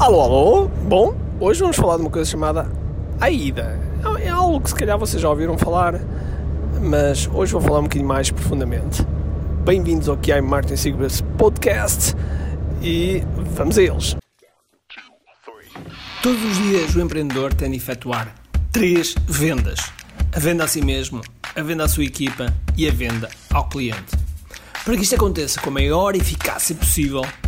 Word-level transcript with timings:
Alô, 0.00 0.20
alô? 0.20 0.68
Bom, 0.88 1.16
hoje 1.38 1.60
vamos 1.60 1.76
falar 1.76 1.96
de 1.96 2.02
uma 2.02 2.10
coisa 2.10 2.28
chamada 2.28 2.68
AIDA. 3.20 3.78
É 4.20 4.28
algo 4.28 4.60
que 4.60 4.70
se 4.70 4.74
calhar 4.74 4.98
vocês 4.98 5.22
já 5.22 5.30
ouviram 5.30 5.56
falar, 5.56 6.00
mas 6.82 7.28
hoje 7.32 7.52
vou 7.52 7.60
falar 7.60 7.78
um 7.78 7.84
bocadinho 7.84 8.08
mais 8.08 8.28
profundamente. 8.28 9.06
Bem-vindos 9.64 10.08
ao 10.08 10.16
QI 10.16 10.40
Martin 10.40 10.74
Secrets 10.74 11.20
Podcast 11.38 12.12
e 12.82 13.22
vamos 13.54 13.78
a 13.78 13.82
eles. 13.84 14.16
Todos 16.20 16.42
os 16.42 16.56
dias 16.58 16.96
o 16.96 17.00
empreendedor 17.00 17.54
tem 17.54 17.70
de 17.70 17.76
efetuar 17.76 18.34
três 18.72 19.14
vendas: 19.28 19.78
a 20.34 20.40
venda 20.40 20.64
a 20.64 20.68
si 20.68 20.82
mesmo, 20.82 21.20
a 21.54 21.62
venda 21.62 21.84
à 21.84 21.88
sua 21.88 22.04
equipa 22.04 22.52
e 22.76 22.88
a 22.88 22.92
venda 22.92 23.30
ao 23.52 23.68
cliente. 23.68 24.16
Para 24.84 24.96
que 24.96 25.02
isto 25.04 25.14
aconteça 25.14 25.60
com 25.60 25.70
a 25.70 25.72
maior 25.72 26.16
eficácia 26.16 26.74
possível, 26.74 27.22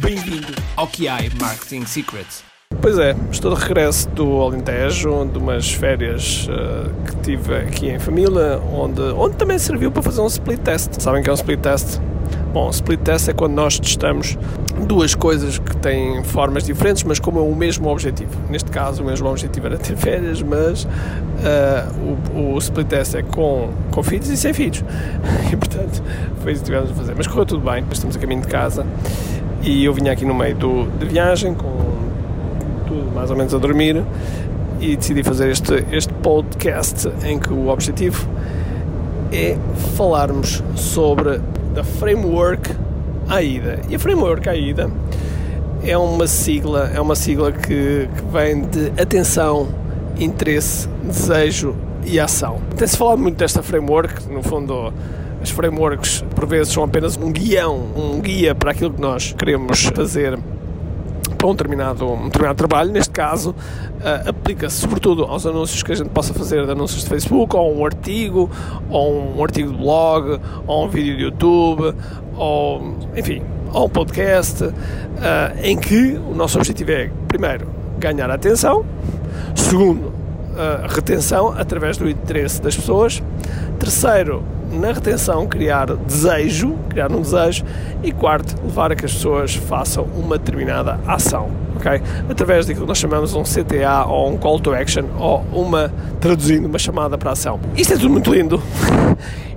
Bem-vindo 0.00 0.54
ao 0.76 0.86
QI 0.86 1.30
Marketing 1.40 1.84
Secrets. 1.84 2.42
Pois 2.80 2.98
é, 2.98 3.14
estou 3.30 3.54
de 3.54 3.62
regresso 3.62 4.08
do 4.10 4.40
Alentejo, 4.40 5.26
de 5.26 5.38
umas 5.38 5.70
férias 5.72 6.48
uh, 6.48 6.90
que 7.04 7.16
tive 7.16 7.54
aqui 7.54 7.88
em 7.90 7.98
família, 7.98 8.58
onde, 8.72 9.00
onde 9.00 9.36
também 9.36 9.58
serviu 9.58 9.90
para 9.90 10.02
fazer 10.02 10.20
um 10.20 10.26
split 10.26 10.60
test. 10.60 11.00
Sabem 11.00 11.22
que 11.22 11.28
é 11.28 11.32
um 11.32 11.34
split 11.34 11.60
test? 11.60 12.00
Bom, 12.52 12.70
split 12.70 13.00
test 13.00 13.28
é 13.28 13.32
quando 13.32 13.52
nós 13.52 13.78
testamos 13.78 14.38
duas 14.86 15.14
coisas 15.14 15.58
que 15.58 15.76
têm 15.76 16.24
formas 16.24 16.64
diferentes, 16.64 17.02
mas 17.04 17.18
com 17.18 17.30
o 17.30 17.54
mesmo 17.54 17.88
objetivo. 17.88 18.32
Neste 18.48 18.70
caso, 18.70 19.02
o 19.02 19.06
mesmo 19.06 19.28
objetivo 19.28 19.66
era 19.66 19.78
ter 19.78 19.96
férias, 19.96 20.42
mas 20.42 20.84
uh, 20.84 20.88
o, 22.34 22.54
o, 22.54 22.58
split 22.58 22.88
test 22.88 23.14
é 23.14 23.22
com, 23.22 23.70
com 23.90 24.02
filhos 24.02 24.28
e 24.28 24.36
sem 24.36 24.52
filhos. 24.52 24.82
E 25.52 25.56
portanto, 25.56 26.00
foi 26.42 26.52
isso 26.52 26.62
que 26.62 26.66
tivemos 26.66 26.92
a 26.92 26.94
fazer. 26.94 27.14
Mas 27.16 27.26
correu 27.26 27.44
tudo 27.44 27.68
bem, 27.68 27.84
estamos 27.90 28.16
a 28.16 28.18
caminho 28.20 28.40
de 28.40 28.48
casa 28.48 28.86
e 29.62 29.84
eu 29.84 29.92
vinha 29.92 30.12
aqui 30.12 30.24
no 30.24 30.34
meio 30.34 30.54
do, 30.54 30.86
de 30.98 31.06
viagem, 31.06 31.54
com 31.54 31.70
tudo 32.86 33.14
mais 33.14 33.30
ou 33.30 33.36
menos 33.36 33.54
a 33.54 33.58
dormir, 33.58 34.02
e 34.80 34.96
decidi 34.96 35.22
fazer 35.22 35.50
este, 35.50 35.84
este 35.92 36.12
podcast 36.14 37.10
em 37.24 37.38
que 37.38 37.52
o 37.52 37.68
objetivo 37.68 38.26
é 39.32 39.56
falarmos 39.96 40.62
sobre 40.74 41.40
a 41.78 41.84
framework 41.84 42.70
AIDA. 43.28 43.80
E 43.88 43.94
a 43.94 43.98
framework 43.98 44.48
AIDA 44.48 44.90
é 45.84 45.96
uma 45.96 46.26
sigla, 46.26 46.90
é 46.94 47.00
uma 47.00 47.14
sigla 47.14 47.52
que, 47.52 48.08
que 48.08 48.24
vem 48.32 48.62
de 48.62 49.00
atenção, 49.00 49.68
interesse, 50.18 50.88
desejo 51.04 51.74
e 52.04 52.18
ação. 52.18 52.60
Tem-se 52.76 52.96
falado 52.96 53.18
muito 53.18 53.36
desta 53.36 53.62
framework, 53.62 54.28
no 54.32 54.42
fundo 54.42 54.92
as 55.40 55.50
frameworks 55.50 56.24
por 56.34 56.46
vezes 56.46 56.72
são 56.72 56.84
apenas 56.84 57.16
um 57.16 57.32
guião, 57.32 57.76
um 57.96 58.20
guia 58.20 58.54
para 58.54 58.72
aquilo 58.72 58.92
que 58.92 59.00
nós 59.00 59.32
queremos 59.32 59.84
fazer 59.84 60.38
para 61.40 61.48
um 61.48 61.52
determinado, 61.52 62.06
um 62.06 62.24
determinado 62.24 62.58
trabalho, 62.58 62.92
neste 62.92 63.12
caso, 63.12 63.50
uh, 63.52 64.28
aplica-se 64.28 64.76
sobretudo 64.76 65.24
aos 65.24 65.46
anúncios 65.46 65.82
que 65.82 65.90
a 65.90 65.94
gente 65.94 66.10
possa 66.10 66.34
fazer 66.34 66.66
de 66.66 66.72
anúncios 66.72 67.02
de 67.02 67.08
Facebook, 67.08 67.56
ou 67.56 67.74
um 67.74 67.84
artigo, 67.86 68.50
ou 68.90 69.38
um 69.38 69.42
artigo 69.42 69.72
de 69.72 69.78
blog, 69.78 70.38
ou 70.66 70.84
um 70.84 70.88
vídeo 70.88 71.16
de 71.16 71.22
YouTube, 71.22 71.94
ou 72.36 72.94
enfim, 73.16 73.42
ou 73.72 73.86
um 73.86 73.88
podcast, 73.88 74.64
uh, 74.64 74.72
em 75.62 75.78
que 75.78 76.20
o 76.30 76.34
nosso 76.34 76.58
objetivo 76.58 76.90
é, 76.90 77.10
primeiro, 77.26 77.66
ganhar 77.98 78.30
a 78.30 78.34
atenção, 78.34 78.84
segundo, 79.54 80.08
uh, 80.08 80.86
retenção 80.88 81.54
através 81.56 81.96
do 81.96 82.06
interesse 82.06 82.60
das 82.60 82.76
pessoas, 82.76 83.22
terceiro, 83.78 84.44
na 84.70 84.92
retenção 84.92 85.46
criar 85.46 85.94
desejo, 85.96 86.76
criar 86.88 87.10
um 87.12 87.20
desejo 87.20 87.64
e 88.02 88.12
quarto, 88.12 88.54
levar 88.62 88.92
a 88.92 88.96
que 88.96 89.04
as 89.04 89.12
pessoas 89.12 89.54
façam 89.54 90.04
uma 90.16 90.38
determinada 90.38 91.00
ação, 91.06 91.50
ok? 91.76 92.00
Através 92.28 92.66
daquilo 92.66 92.86
que 92.86 92.90
nós 92.90 92.98
chamamos 92.98 93.34
um 93.34 93.42
CTA 93.42 94.04
ou 94.06 94.30
um 94.30 94.36
Call 94.36 94.60
to 94.60 94.72
Action 94.72 95.04
ou 95.18 95.44
uma, 95.52 95.92
traduzindo, 96.20 96.66
uma 96.66 96.78
chamada 96.78 97.18
para 97.18 97.32
ação. 97.32 97.58
Isto 97.76 97.94
é 97.94 97.96
tudo 97.96 98.10
muito 98.10 98.32
lindo 98.32 98.62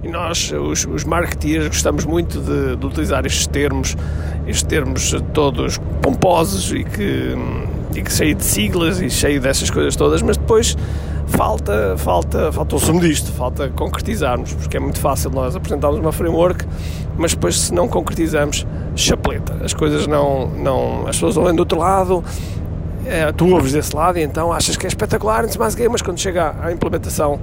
e 0.04 0.10
nós, 0.10 0.52
os, 0.52 0.86
os 0.86 1.04
marketeers, 1.06 1.68
gostamos 1.68 2.06
muito 2.06 2.40
de, 2.42 2.76
de 2.76 2.86
utilizar 2.86 3.26
estes 3.26 3.48
termos, 3.48 3.96
estes 4.46 4.64
termos 4.64 5.16
todos 5.34 5.80
pomposos 6.02 6.74
e 6.74 6.84
que, 6.84 7.36
e 7.96 8.02
que 8.02 8.12
cheio 8.12 8.36
de 8.36 8.44
siglas 8.44 9.00
e 9.00 9.10
cheio 9.10 9.40
dessas 9.40 9.70
coisas 9.70 9.96
todas, 9.96 10.22
mas 10.22 10.36
depois 10.36 10.76
falta, 11.28 11.96
falta, 11.98 12.52
falta 12.52 12.76
o 12.76 12.80
sumo 12.80 13.00
disto, 13.00 13.32
falta 13.32 13.70
concretizarmos, 13.70 14.54
porque 14.54 14.78
é 14.78 14.80
muito 14.80 15.00
fácil 15.00 15.30
nós 15.32 15.56
apresentarmos 15.56 16.00
uma 16.00 16.12
framework, 16.12 16.66
mas 17.18 17.34
depois 17.34 17.60
se 17.60 17.74
não 17.74 17.88
concretizamos, 17.88 18.66
chapeleta. 18.96 19.58
As 19.64 19.74
coisas 19.74 20.08
não, 20.08 20.48
não 20.50 21.08
as 21.08 21.16
pessoas 21.16 21.38
olham 21.38 21.56
do 21.56 21.60
outro 21.60 21.80
lado, 21.80 22.24
é, 23.06 23.32
tu 23.32 23.50
ouves 23.50 23.74
desse 23.74 23.96
lado 23.96 24.18
e 24.18 24.24
então 24.24 24.52
achas 24.52 24.78
que 24.78 24.86
é 24.86 24.90
espetacular, 24.90 25.44
não 25.44 25.50
mais 25.60 25.76
mas 25.76 26.02
quando 26.02 26.20
chega 26.20 26.56
à 26.62 26.72
implementação, 26.72 27.40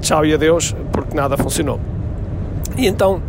tchau 0.00 0.24
e 0.24 0.34
adeus, 0.34 0.74
porque 0.92 1.16
nada 1.16 1.36
funcionou. 1.36 1.80
E 2.76 2.86
então, 2.86 3.20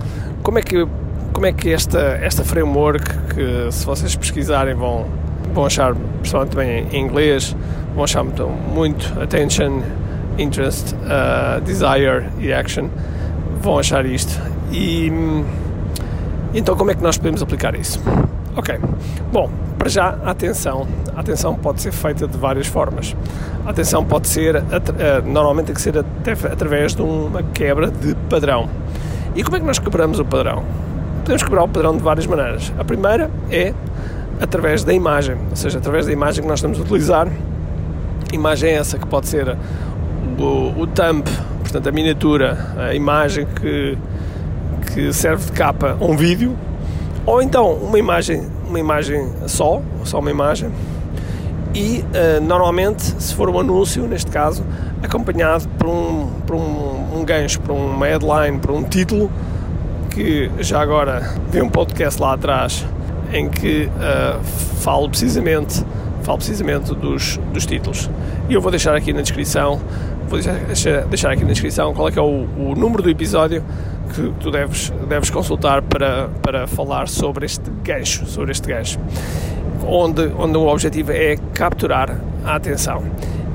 como 0.44 0.60
é 0.60 0.62
que, 0.62 0.88
como 1.34 1.46
é 1.46 1.52
que 1.52 1.72
esta, 1.72 2.00
esta 2.00 2.44
framework, 2.44 3.04
que 3.34 3.72
se 3.72 3.86
vocês 3.86 4.16
pesquisarem 4.16 4.76
vão, 4.76 5.06
vão 5.54 5.66
achar, 5.66 5.96
principalmente 6.20 6.52
também 6.52 6.88
em 6.92 7.04
inglês, 7.04 7.56
achar 8.04 8.24
muito, 8.24 9.20
attention, 9.22 9.82
interest, 10.38 10.96
uh, 10.96 11.62
desire 11.62 12.30
e 12.40 12.52
action, 12.54 12.90
vão 13.62 13.80
achar 13.80 14.06
isto. 14.06 14.40
E 14.72 15.12
então 16.54 16.76
como 16.76 16.92
é 16.92 16.96
que 16.96 17.04
nós 17.04 17.18
podemos 17.18 17.42
aplicar 17.42 17.76
isso? 17.76 18.02
Ok, 18.56 18.78
bom, 19.32 19.50
para 19.78 19.90
já 19.90 20.18
a 20.24 20.32
atenção, 20.32 20.88
a 21.16 21.20
atenção 21.22 21.56
pode 21.56 21.82
ser 21.82 21.92
feita 21.92 22.28
de 22.28 22.38
várias 22.38 22.68
formas. 22.68 23.16
A 23.66 23.70
atenção 23.70 24.04
pode 24.04 24.28
ser, 24.28 24.58
uh, 24.58 24.62
normalmente 25.26 25.68
tem 25.68 25.76
que 25.76 25.82
ser 25.82 25.98
até 25.98 26.32
através 26.32 26.96
de 26.96 27.02
uma 27.02 27.44
quebra 27.44 27.90
de 27.92 28.16
padrão. 28.30 28.70
E 29.36 29.44
como 29.44 29.58
é 29.58 29.60
que 29.60 29.66
nós 29.66 29.80
quebramos 29.80 30.20
o 30.20 30.26
padrão? 30.26 30.64
Podemos 31.22 31.44
quebrar 31.44 31.64
o 31.64 31.68
padrão 31.68 31.96
de 31.96 32.04
várias 32.04 32.26
maneiras. 32.26 32.74
A 32.80 32.84
primeira 32.84 33.30
é 33.52 33.74
através 34.42 34.84
da 34.84 34.94
imagem, 34.94 35.36
ou 35.50 35.56
seja, 35.56 35.78
através 35.78 36.06
da 36.06 36.12
imagem 36.12 36.42
que 36.42 36.48
nós 36.48 36.60
estamos 36.60 36.80
a 36.80 36.82
utilizar 36.82 37.28
imagem 38.32 38.72
é 38.72 38.74
essa 38.76 38.98
que 38.98 39.08
pode 39.08 39.28
ser 39.28 39.58
o, 40.38 40.82
o 40.82 40.88
thumb, 40.88 41.24
portanto 41.62 41.88
a 41.88 41.92
miniatura, 41.92 42.74
a 42.78 42.94
imagem 42.94 43.46
que, 43.46 43.98
que 44.94 45.14
serve 45.14 45.46
de 45.46 45.52
capa 45.52 45.98
a 46.00 46.04
um 46.04 46.16
vídeo, 46.16 46.56
ou 47.26 47.42
então 47.42 47.74
uma 47.74 48.00
imagem, 48.00 48.48
uma 48.68 48.80
imagem 48.80 49.30
só, 49.48 49.82
só 50.04 50.20
uma 50.20 50.32
imagem, 50.32 50.72
e 51.74 52.04
uh, 52.04 52.42
normalmente, 52.42 53.04
se 53.22 53.34
for 53.36 53.50
um 53.50 53.60
anúncio, 53.60 54.08
neste 54.08 54.32
caso, 54.32 54.64
acompanhado 55.04 55.68
por 55.78 55.88
um, 55.88 56.30
por 56.46 56.56
um, 56.56 57.20
um 57.20 57.24
gancho, 57.24 57.60
por 57.62 57.74
uma 57.74 58.08
headline, 58.08 58.58
por 58.60 58.72
um 58.72 58.84
título, 58.84 59.30
que 60.10 60.50
já 60.60 60.82
agora 60.82 61.36
vi 61.52 61.62
um 61.62 61.70
podcast 61.70 62.20
lá 62.20 62.34
atrás 62.34 62.86
em 63.32 63.48
que 63.48 63.86
uh, 63.86 64.44
falo 64.82 65.08
precisamente 65.08 65.86
falo 66.30 66.38
precisamente 66.38 66.94
dos, 66.94 67.38
dos 67.52 67.66
títulos. 67.66 68.08
E 68.48 68.54
eu 68.54 68.62
vou 68.62 68.70
deixar 68.70 68.96
aqui 68.96 69.12
na 69.12 69.22
descrição, 69.22 69.82
vou 70.28 70.40
deixar, 70.40 71.06
deixar 71.06 71.32
aqui 71.32 71.42
na 71.42 71.50
descrição 71.50 71.92
qual 71.92 72.08
é 72.08 72.12
que 72.12 72.20
é 72.20 72.22
o, 72.22 72.48
o 72.56 72.76
número 72.78 73.02
do 73.02 73.10
episódio 73.10 73.64
que 74.14 74.32
tu 74.40 74.52
deves, 74.52 74.94
deves 75.08 75.32
consultar 75.32 75.82
para, 75.82 76.30
para 76.44 76.68
falar 76.68 77.08
sobre 77.08 77.48
este 77.48 77.68
gancho, 77.84 78.28
sobre 78.28 78.52
este 78.52 78.68
gancho, 78.68 79.00
onde, 79.88 80.32
onde 80.38 80.56
o 80.56 80.68
objetivo 80.68 81.12
é 81.12 81.36
capturar 81.56 82.16
a 82.46 82.56
atenção. 82.56 83.04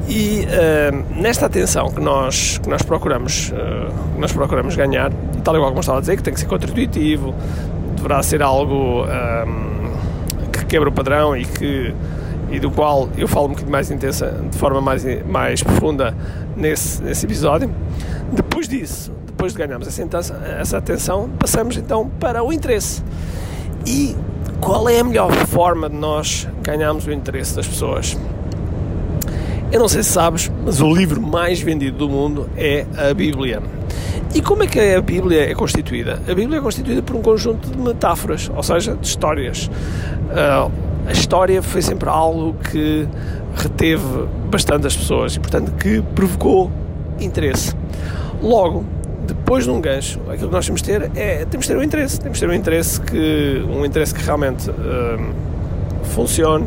E 0.09 0.44
uh, 0.44 1.20
nesta 1.20 1.47
atenção 1.47 1.93
que 1.93 2.00
nós, 2.00 2.59
que 2.59 2.69
nós, 2.69 2.82
procuramos, 2.82 3.53
uh, 3.53 4.19
nós 4.19 4.32
procuramos 4.32 4.75
ganhar, 4.75 5.12
tal 5.44 5.55
igual 5.55 5.70
como 5.70 5.81
estava 5.81 5.99
a 5.99 6.00
dizer, 6.00 6.17
que 6.17 6.25
tem 6.25 6.35
que 6.35 6.41
ser 6.41 6.47
contra-intuitivo, 6.47 7.32
deverá 7.94 8.20
ser 8.23 8.43
algo 8.43 9.05
um, 9.05 9.09
ehm, 9.09 10.50
que 10.53 10.67
quebra 10.67 10.88
o 10.88 10.93
padrão 10.93 11.37
e 11.37 11.44
que 11.44 11.94
e 12.55 12.61
do 12.61 12.71
qual 12.71 13.09
eu 13.19 13.27
falo 13.27 13.47
um 13.47 13.49
bocadinho 13.49 13.73
mais 13.73 13.91
intensa, 13.91 14.33
de 14.49 14.56
forma 14.56 14.81
mais, 14.81 15.05
mais 15.27 15.61
profunda 15.61 16.17
nesse, 16.56 17.03
nesse 17.03 17.27
episódio. 17.27 17.69
Depois 18.31 18.69
disso, 18.69 19.12
depois 19.27 19.53
de 19.53 19.59
ganharmos 19.59 19.89
essa, 19.89 20.35
essa 20.61 20.79
atenção, 20.79 21.29
passamos 21.37 21.77
então 21.77 22.09
para 22.21 22.45
o 22.45 22.53
interesse. 22.53 23.03
E 23.85 24.15
qual 24.61 24.89
é 24.89 25.01
a 25.01 25.05
melhor 25.05 25.33
forma 25.47 25.91
de 25.91 25.97
nós 25.97 26.47
ganharmos 26.62 27.06
o 27.09 27.12
interesse 27.12 27.56
das 27.56 27.67
pessoas? 27.67 28.17
Eu 29.73 29.81
não 29.81 29.89
sei 29.89 30.05
se 30.05 30.12
sabes, 30.12 30.51
mas 30.65 30.81
o 30.81 30.95
livro 30.95 31.21
mais 31.21 31.61
vendido 31.61 31.99
do 31.99 32.09
mundo 32.09 32.49
é 32.56 32.87
a 32.97 33.12
Bíblia. 33.12 33.61
E 34.33 34.41
como 34.41 34.62
é 34.62 34.69
que 34.69 34.79
a 34.79 35.03
Bíblia 35.03 35.51
é 35.51 35.55
constituída? 35.55 36.23
A 36.29 36.35
Bíblia 36.35 36.59
é 36.59 36.61
constituída 36.61 37.03
por 37.03 37.17
um 37.17 37.23
conjunto 37.23 37.69
de 37.69 37.79
metáforas, 37.79 38.49
ou 38.55 38.62
seja, 38.62 38.95
de 38.95 39.05
histórias. 39.05 39.69
Uh, 40.31 40.94
a 41.06 41.12
história 41.12 41.62
foi 41.62 41.83
sempre 41.83 42.09
algo 42.09 42.55
que 42.71 43.06
reteve 43.56 44.27
bastante 44.51 44.87
as 44.87 44.97
pessoas 44.97 45.37
e, 45.37 45.41
portanto, 45.41 45.73
que 45.73 46.03
provocou 46.15 46.71
interesse. 47.21 47.75
Logo, 48.43 48.85
depois 49.27 49.65
de 49.65 49.71
um 49.71 49.81
gancho, 49.81 50.21
aquilo 50.29 50.49
que 50.49 50.55
nós 50.55 50.67
temos 50.67 50.83
de 50.83 50.89
ter 50.89 51.11
é 51.15 51.45
temos 51.45 51.67
de 51.67 51.73
ter 51.73 51.79
um 51.79 51.83
interesse, 51.83 52.21
temos 52.21 52.39
de 52.39 52.47
ter 52.47 52.53
um 52.53 52.55
interesse 52.55 53.01
que 53.01 53.65
um 53.69 53.85
interesse 53.85 54.15
que 54.15 54.23
realmente 54.23 54.71
uh, 54.71 54.75
funcione 56.05 56.67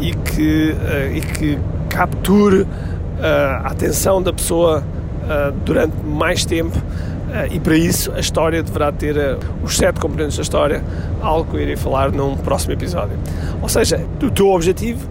e 0.00 0.12
que, 0.12 0.72
uh, 0.72 1.16
e 1.16 1.20
que 1.20 1.58
capture 1.88 2.62
uh, 2.62 2.66
a 3.64 3.68
atenção 3.68 4.22
da 4.22 4.32
pessoa 4.32 4.84
durante 5.64 5.92
mais 6.06 6.44
tempo 6.44 6.80
e 7.50 7.60
para 7.60 7.76
isso 7.76 8.12
a 8.12 8.20
história 8.20 8.62
deverá 8.62 8.92
ter 8.92 9.16
os 9.62 9.76
sete 9.76 10.00
componentes 10.00 10.36
da 10.36 10.42
história, 10.42 10.82
algo 11.20 11.50
que 11.50 11.56
eu 11.56 11.60
irei 11.60 11.76
falar 11.76 12.12
num 12.12 12.36
próximo 12.36 12.72
episódio. 12.72 13.18
Ou 13.60 13.68
seja, 13.68 14.04
o 14.22 14.30
teu 14.30 14.48
objetivo 14.48 15.08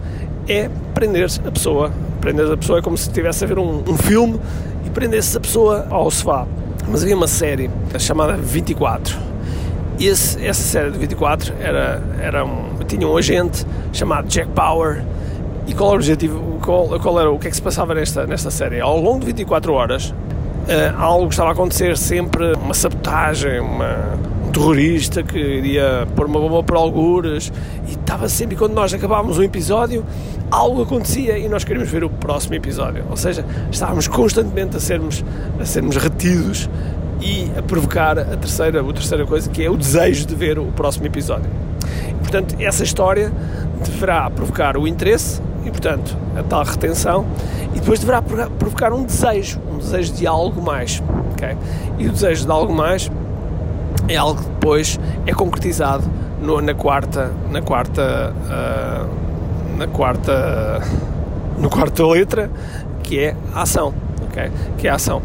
é 0.47 0.69
prender 0.93 1.27
a 1.45 1.51
pessoa. 1.51 1.91
Prender 2.21 2.51
a 2.51 2.57
pessoa 2.57 2.79
é 2.79 2.81
como 2.81 2.97
se 2.97 3.07
estivesse 3.07 3.43
a 3.43 3.47
ver 3.47 3.59
um, 3.59 3.83
um 3.87 3.97
filme 3.97 4.39
e 4.85 4.89
prendesse 4.89 5.37
a 5.37 5.39
pessoa 5.39 5.87
ao 5.89 6.09
sofá. 6.09 6.47
Mas 6.87 7.03
havia 7.03 7.15
uma 7.15 7.27
série 7.27 7.69
chamada 7.99 8.33
24. 8.33 9.17
Esse, 9.99 10.45
essa 10.45 10.61
série 10.61 10.91
de 10.91 10.97
24 10.97 11.53
era, 11.59 12.01
era 12.19 12.45
um, 12.45 12.79
tinha 12.87 13.07
um 13.07 13.17
agente 13.17 13.65
chamado 13.91 14.27
Jack 14.27 14.49
Bauer. 14.51 15.03
E 15.67 15.73
qual 15.73 15.89
era 15.89 15.95
o 15.95 15.99
objetivo? 15.99 16.59
Qual, 16.63 16.99
qual 16.99 17.19
era 17.19 17.31
o 17.31 17.39
que 17.39 17.47
é 17.47 17.49
que 17.49 17.55
se 17.55 17.61
passava 17.61 17.93
nesta, 17.95 18.27
nesta 18.27 18.51
série? 18.51 18.79
Ao 18.79 18.99
longo 18.99 19.21
de 19.21 19.27
24 19.27 19.73
horas, 19.73 20.13
algo 20.97 21.29
estava 21.29 21.49
a 21.49 21.51
acontecer 21.51 21.97
sempre, 21.97 22.53
uma 22.53 22.73
sabotagem, 22.73 23.59
uma, 23.59 24.17
um 24.47 24.51
terrorista 24.51 25.21
que 25.21 25.37
iria 25.37 26.07
pôr 26.15 26.25
uma 26.25 26.39
bomba 26.39 26.63
por 26.63 26.75
algures 26.75 27.51
e 27.87 27.91
estava 27.91 28.27
sempre, 28.27 28.55
quando 28.55 28.73
nós 28.73 28.93
acabávamos 28.93 29.37
um 29.37 29.43
episódio, 29.43 30.03
algo 30.49 30.81
acontecia 30.81 31.37
e 31.37 31.47
nós 31.47 31.63
queríamos 31.63 31.89
ver 31.89 32.03
o 32.03 32.09
próximo 32.09 32.55
episódio. 32.55 33.03
Ou 33.09 33.17
seja, 33.17 33.45
estávamos 33.71 34.07
constantemente 34.07 34.77
a 34.77 34.79
sermos, 34.79 35.23
a 35.59 35.65
sermos 35.65 35.95
retidos 35.97 36.69
e 37.21 37.51
a 37.57 37.61
provocar 37.61 38.17
a 38.17 38.37
terceira, 38.37 38.81
a 38.81 38.93
terceira 38.93 39.25
coisa, 39.25 39.49
que 39.49 39.63
é 39.63 39.69
o 39.69 39.77
desejo 39.77 40.25
de 40.25 40.35
ver 40.35 40.59
o 40.59 40.65
próximo 40.65 41.05
episódio. 41.05 41.49
E, 42.09 42.13
portanto, 42.15 42.55
essa 42.59 42.83
história 42.83 43.31
deverá 43.83 44.29
provocar 44.29 44.77
o 44.77 44.87
interesse 44.87 45.41
e, 45.65 45.69
portanto, 45.69 46.15
a 46.37 46.43
tal 46.43 46.63
retenção 46.63 47.25
e 47.75 47.79
depois 47.79 47.99
deverá 47.99 48.21
provocar 48.21 48.93
um 48.93 49.03
desejo, 49.03 49.59
um 49.71 49.77
desejo 49.77 50.13
de 50.13 50.25
algo 50.25 50.61
mais. 50.61 51.03
Okay? 51.33 51.57
E 51.99 52.07
o 52.07 52.11
desejo 52.11 52.45
de 52.45 52.51
algo 52.51 52.73
mais 52.73 53.11
é 54.07 54.15
algo 54.15 54.41
que 54.41 54.49
depois 54.49 54.99
é 55.27 55.33
concretizado 55.33 56.03
no, 56.41 56.61
na 56.61 56.73
quarta, 56.73 57.31
na 57.51 57.61
quarta 57.61 58.33
uh, 58.33 59.25
na 59.77 59.87
quarta 59.87 60.81
no 61.57 61.69
quarta 61.69 62.05
letra 62.05 62.49
que 63.03 63.19
é 63.19 63.35
a 63.53 63.61
ação 63.63 63.93
ok 64.27 64.51
que 64.77 64.87
é 64.87 64.91
a 64.91 64.95
ação 64.95 65.21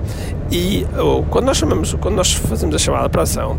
e 0.51 0.87
oh, 0.99 1.23
quando 1.25 1.47
nós 1.47 1.57
chamamos 1.57 1.95
quando 1.95 2.17
nós 2.17 2.33
fazemos 2.33 2.75
a 2.75 2.79
chamada 2.79 3.09
para 3.09 3.23
ação 3.23 3.59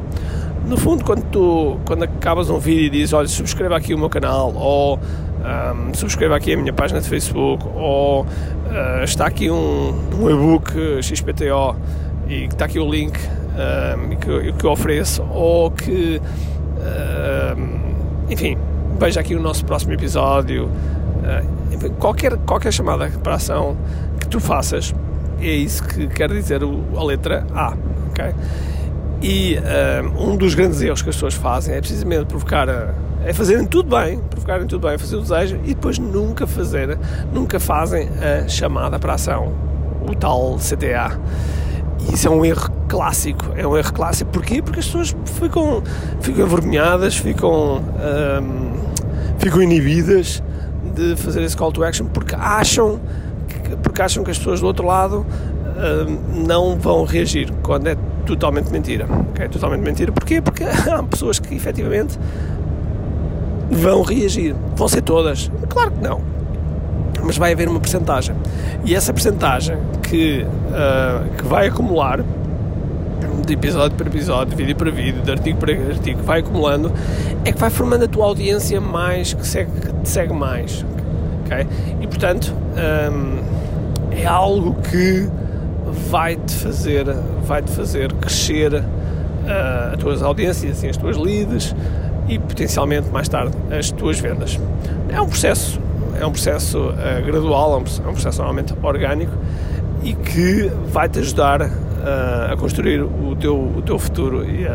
no 0.65 0.77
fundo 0.77 1.03
quando 1.03 1.23
tu 1.31 1.79
quando 1.85 2.03
acabas 2.03 2.49
um 2.49 2.59
vídeo 2.59 2.85
e 2.85 2.89
dizes 2.89 3.13
olha 3.13 3.27
subscreva 3.27 3.75
aqui 3.77 3.93
o 3.93 3.97
meu 3.97 4.09
canal 4.09 4.53
ou 4.55 4.97
um, 4.97 5.93
subscreva 5.93 6.35
aqui 6.35 6.53
a 6.53 6.57
minha 6.57 6.73
página 6.73 7.01
de 7.01 7.09
Facebook 7.09 7.65
ou 7.75 8.21
uh, 8.23 9.03
está 9.03 9.25
aqui 9.25 9.49
um, 9.49 9.93
um 10.19 10.29
e-book 10.29 11.01
XPTO 11.01 11.75
e 12.27 12.45
está 12.45 12.65
aqui 12.65 12.79
o 12.79 12.89
link 12.89 13.17
um, 13.17 14.15
que, 14.15 14.53
que 14.53 14.65
eu 14.65 14.71
ofereço 14.71 15.23
ou 15.23 15.71
que 15.71 16.21
enfim 18.29 18.57
veja 19.01 19.19
aqui 19.19 19.33
o 19.33 19.41
nosso 19.41 19.65
próximo 19.65 19.93
episódio. 19.93 20.65
Uh, 20.65 21.91
qualquer, 21.93 22.37
qualquer 22.37 22.71
chamada 22.71 23.09
para 23.23 23.35
ação 23.35 23.75
que 24.19 24.27
tu 24.27 24.39
faças, 24.39 24.93
é 25.39 25.47
isso 25.47 25.83
que 25.83 26.07
quer 26.07 26.29
dizer 26.29 26.61
a 26.63 27.03
letra 27.03 27.45
A. 27.51 27.73
Okay? 28.11 28.33
E 29.21 29.57
uh, 29.57 30.29
um 30.29 30.35
dos 30.35 30.55
grandes 30.55 30.81
erros 30.81 31.01
que 31.01 31.09
as 31.09 31.15
pessoas 31.15 31.35
fazem 31.35 31.75
é 31.75 31.79
precisamente 31.79 32.25
provocar. 32.25 32.67
é 33.23 33.33
fazerem 33.33 33.65
tudo 33.65 33.95
bem, 33.95 34.19
provocarem 34.19 34.65
tudo 34.65 34.87
bem, 34.87 34.97
fazer 34.97 35.15
o 35.15 35.21
desejo 35.21 35.59
e 35.63 35.75
depois 35.75 35.99
nunca 35.99 36.47
fazer, 36.47 36.97
nunca 37.31 37.59
fazem 37.59 38.09
a 38.19 38.47
chamada 38.47 38.97
para 38.97 39.13
ação, 39.13 39.53
o 40.09 40.15
tal 40.15 40.57
CTA. 40.57 41.19
E 41.99 42.15
isso 42.15 42.27
é 42.27 42.31
um 42.31 42.43
erro 42.43 42.67
clássico, 42.87 43.45
é 43.55 43.65
um 43.67 43.77
erro 43.77 43.93
clássico. 43.93 44.31
Porquê? 44.31 44.59
Porque 44.61 44.79
as 44.79 44.85
pessoas 44.85 45.15
ficam, 45.39 45.83
ficam 46.19 46.45
envergonhadas, 46.45 47.15
ficam. 47.15 47.77
Um, 47.77 48.81
ficam 49.41 49.61
inibidas 49.61 50.41
de 50.95 51.15
fazer 51.15 51.41
esse 51.41 51.57
call 51.57 51.71
to 51.71 51.83
action 51.83 52.05
porque 52.05 52.35
acham 52.35 52.99
que, 53.47 53.75
porque 53.77 54.01
acham 54.01 54.23
que 54.23 54.29
as 54.29 54.37
pessoas 54.37 54.59
do 54.59 54.67
outro 54.67 54.85
lado 54.85 55.25
uh, 55.25 56.45
não 56.47 56.77
vão 56.77 57.03
reagir 57.05 57.51
quando 57.63 57.87
é 57.87 57.97
totalmente 58.21 58.71
mentira. 58.71 59.05
Okay? 59.31 59.47
Totalmente 59.47 59.81
mentira. 59.81 60.11
Porquê? 60.11 60.41
Porque 60.41 60.63
há 60.89 61.03
pessoas 61.03 61.39
que 61.39 61.53
efetivamente 61.55 62.17
vão 63.69 64.01
reagir. 64.01 64.55
Vão 64.75 64.87
ser 64.87 65.01
todas? 65.01 65.51
Claro 65.69 65.91
que 65.91 66.03
não. 66.03 66.21
Mas 67.23 67.37
vai 67.37 67.53
haver 67.53 67.67
uma 67.67 67.79
percentagem. 67.79 68.35
E 68.83 68.95
essa 68.95 69.13
percentagem 69.13 69.77
que, 70.01 70.43
uh, 70.43 71.35
que 71.35 71.45
vai 71.45 71.67
acumular 71.67 72.23
de 73.45 73.53
episódio 73.53 73.97
para 73.97 74.07
episódio, 74.07 74.55
de 74.55 74.55
vídeo 74.55 74.75
para 74.75 74.91
vídeo, 74.91 75.21
de 75.21 75.31
artigo 75.31 75.59
para 75.59 75.73
artigo, 75.73 76.21
vai 76.23 76.39
acumulando, 76.39 76.91
é 77.43 77.51
que 77.51 77.57
vai 77.57 77.69
formando 77.69 78.05
a 78.05 78.07
tua 78.07 78.25
audiência 78.25 78.79
mais, 78.79 79.33
que, 79.33 79.45
segue, 79.45 79.71
que 79.71 79.93
te 79.93 80.09
segue 80.09 80.33
mais. 80.33 80.85
Okay? 81.45 81.67
E 81.99 82.07
portanto, 82.07 82.53
hum, 83.11 83.39
é 84.11 84.25
algo 84.25 84.75
que 84.89 85.29
vai-te 85.91 86.53
fazer, 86.53 87.05
vai 87.43 87.61
-te 87.61 87.71
fazer 87.71 88.13
crescer 88.13 88.73
uh, 88.73 89.93
as 89.93 89.97
tuas 89.99 90.21
audiências, 90.21 90.77
assim, 90.77 90.89
as 90.89 90.97
tuas 90.97 91.17
leads 91.17 91.75
e 92.27 92.39
potencialmente 92.39 93.09
mais 93.09 93.27
tarde 93.27 93.55
as 93.71 93.91
tuas 93.91 94.19
vendas. 94.19 94.59
É 95.09 95.19
um 95.19 95.27
processo, 95.27 95.79
é 96.19 96.25
um 96.25 96.31
processo 96.31 96.79
uh, 96.79 97.25
gradual, 97.25 97.73
é 97.73 97.77
um, 97.77 98.05
é 98.05 98.09
um 98.09 98.13
processo 98.13 98.37
normalmente 98.39 98.73
orgânico 98.81 99.33
e 100.03 100.13
que 100.13 100.71
vai-te 100.87 101.19
ajudar 101.19 101.61
a, 101.61 102.53
a 102.53 102.57
construir 102.57 103.01
o 103.01 103.35
teu, 103.35 103.55
o 103.55 103.81
teu 103.81 103.99
futuro 103.99 104.43
e, 104.43 104.65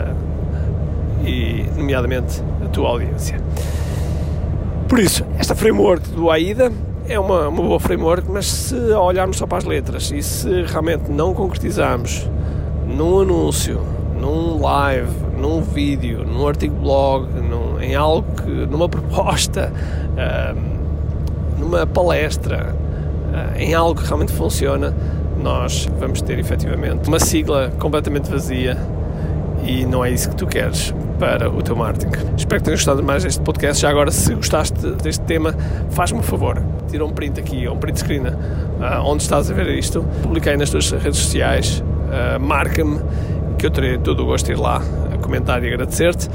e, 1.25 1.67
nomeadamente, 1.76 2.43
a 2.64 2.69
tua 2.69 2.88
audiência. 2.90 3.40
Por 4.88 5.00
isso, 5.00 5.25
esta 5.38 5.55
framework 5.55 6.09
do 6.11 6.31
AIDA 6.31 6.71
é 7.09 7.19
uma, 7.19 7.49
uma 7.49 7.63
boa 7.63 7.81
framework, 7.81 8.29
mas 8.31 8.47
se 8.47 8.75
olharmos 8.75 9.37
só 9.37 9.47
para 9.47 9.59
as 9.59 9.65
letras 9.65 10.11
e 10.11 10.23
se 10.23 10.63
realmente 10.63 11.11
não 11.11 11.35
concretizarmos 11.35 12.29
num 12.87 13.21
anúncio, 13.21 13.81
num 14.21 14.61
live, 14.61 15.11
num 15.39 15.61
vídeo, 15.61 16.25
num 16.25 16.47
artigo 16.47 16.75
blog, 16.77 17.29
num, 17.33 17.81
em 17.81 17.95
algo 17.95 18.27
que, 18.43 18.51
numa 18.51 18.89
proposta, 18.91 19.73
numa 21.59 21.87
palestra, 21.87 22.75
uh, 22.75 23.59
em 23.59 23.75
algo 23.75 24.01
que 24.01 24.07
realmente 24.07 24.33
funciona, 24.33 24.95
nós 25.41 25.89
vamos 25.99 26.23
ter 26.23 26.39
efetivamente 26.39 27.09
uma 27.09 27.21
sigla 27.21 27.73
completamente 27.79 28.31
vazia 28.31 28.77
e 29.65 29.85
não 29.87 30.05
é 30.05 30.11
isso 30.11 30.31
que 30.31 30.37
tu 30.37 30.47
queres 30.47 30.95
para 31.18 31.50
o 31.50 31.62
teu 31.62 31.75
marketing. 31.75 32.11
Espero 32.37 32.61
que 32.61 32.64
tenhas 32.64 32.80
gostado 32.80 33.02
mais 33.02 33.25
deste 33.25 33.40
podcast. 33.40 33.82
Já 33.82 33.90
agora, 33.90 34.11
se 34.11 34.35
gostaste 34.35 34.90
deste 35.02 35.25
tema, 35.25 35.54
faz-me 35.90 36.18
um 36.18 36.23
favor, 36.23 36.62
tira 36.88 37.04
um 37.04 37.11
print 37.11 37.40
aqui, 37.40 37.68
um 37.68 37.76
print 37.76 38.00
screen, 38.00 38.23
uh, 38.23 39.02
onde 39.04 39.23
estás 39.23 39.50
a 39.50 39.54
ver 39.54 39.68
isto, 39.78 40.04
publiquei 40.23 40.56
nas 40.56 40.70
tuas 40.70 40.90
redes 40.90 41.18
sociais, 41.18 41.82
uh, 41.82 42.40
marca-me, 42.40 43.00
que 43.58 43.66
eu 43.66 43.70
terei 43.70 43.99
todo 43.99 44.23
o 44.23 44.26
gosto 44.26 44.46
de 44.46 44.52
ir 44.52 44.58
lá 44.58 44.82
a 45.12 45.18
comentar 45.18 45.62
e 45.62 45.68
agradecer-te. 45.68 46.28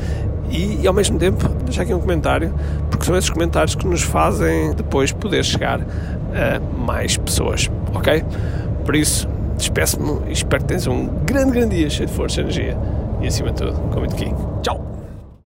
E, 0.49 0.81
e, 0.81 0.87
ao 0.87 0.93
mesmo 0.93 1.17
tempo, 1.17 1.47
deixar 1.63 1.83
aqui 1.83 1.93
um 1.93 1.99
comentário, 1.99 2.53
porque 2.89 3.05
são 3.05 3.15
esses 3.15 3.29
comentários 3.29 3.73
que 3.73 3.87
nos 3.87 4.01
fazem 4.01 4.73
depois 4.73 5.11
poder 5.13 5.45
chegar 5.45 5.79
a 5.79 6.59
mais 6.77 7.15
pessoas, 7.15 7.71
ok? 7.93 8.23
Por 8.83 8.95
isso, 8.95 9.29
despeço-me 9.55 10.27
e 10.27 10.33
espero 10.33 10.63
que 10.63 10.67
tenhas 10.67 10.87
um 10.87 11.07
grande, 11.25 11.51
grande 11.51 11.77
dia 11.77 11.89
cheio 11.89 12.09
de 12.09 12.13
força 12.13 12.41
e 12.41 12.43
energia 12.43 12.77
e 13.21 13.27
acima 13.27 13.51
de 13.51 13.57
tudo, 13.57 13.73
com 13.89 13.99
muito 13.99 14.15
aqui. 14.15 14.33
Tchau! 14.61 14.90